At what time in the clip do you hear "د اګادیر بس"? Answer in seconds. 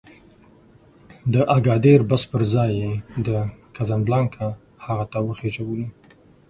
1.33-2.23